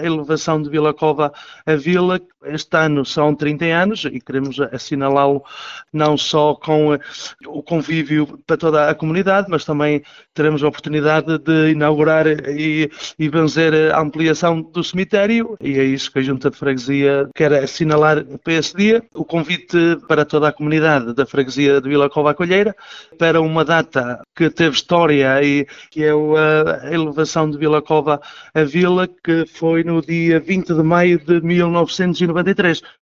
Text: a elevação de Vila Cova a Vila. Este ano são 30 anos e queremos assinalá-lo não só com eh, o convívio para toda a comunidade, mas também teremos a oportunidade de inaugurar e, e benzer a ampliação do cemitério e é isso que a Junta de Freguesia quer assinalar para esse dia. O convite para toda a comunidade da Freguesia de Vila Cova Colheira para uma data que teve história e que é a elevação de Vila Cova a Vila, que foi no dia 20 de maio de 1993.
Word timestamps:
a 0.00 0.04
elevação 0.04 0.60
de 0.60 0.68
Vila 0.68 0.92
Cova 0.92 1.32
a 1.66 1.74
Vila. 1.76 2.20
Este 2.44 2.76
ano 2.76 3.04
são 3.04 3.34
30 3.34 3.64
anos 3.66 4.04
e 4.06 4.18
queremos 4.18 4.58
assinalá-lo 4.72 5.44
não 5.92 6.16
só 6.16 6.54
com 6.54 6.94
eh, 6.94 6.98
o 7.46 7.62
convívio 7.62 8.38
para 8.46 8.56
toda 8.56 8.88
a 8.88 8.94
comunidade, 8.94 9.48
mas 9.50 9.64
também 9.64 10.02
teremos 10.32 10.64
a 10.64 10.68
oportunidade 10.68 11.38
de 11.38 11.72
inaugurar 11.72 12.26
e, 12.26 12.90
e 13.18 13.28
benzer 13.28 13.92
a 13.94 14.00
ampliação 14.00 14.62
do 14.62 14.82
cemitério 14.82 15.56
e 15.60 15.78
é 15.78 15.84
isso 15.84 16.10
que 16.10 16.18
a 16.18 16.22
Junta 16.22 16.50
de 16.50 16.56
Freguesia 16.56 17.28
quer 17.34 17.52
assinalar 17.52 18.24
para 18.42 18.54
esse 18.54 18.74
dia. 18.74 19.02
O 19.14 19.24
convite 19.24 19.98
para 20.08 20.24
toda 20.24 20.48
a 20.48 20.52
comunidade 20.52 21.12
da 21.14 21.26
Freguesia 21.26 21.80
de 21.80 21.88
Vila 21.88 22.08
Cova 22.08 22.34
Colheira 22.34 22.74
para 23.18 23.40
uma 23.40 23.64
data 23.64 24.20
que 24.34 24.48
teve 24.48 24.76
história 24.76 25.42
e 25.42 25.66
que 25.90 26.04
é 26.04 26.10
a 26.10 26.92
elevação 26.92 27.50
de 27.50 27.58
Vila 27.58 27.82
Cova 27.82 28.20
a 28.54 28.64
Vila, 28.64 29.08
que 29.08 29.44
foi 29.46 29.84
no 29.90 30.00
dia 30.00 30.38
20 30.38 30.74
de 30.74 30.82
maio 30.82 31.18
de 31.18 31.40
1993. 31.40 32.82